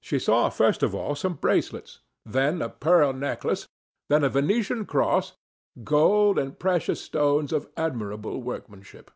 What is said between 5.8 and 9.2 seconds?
gold and precious stones of admirable workmanship.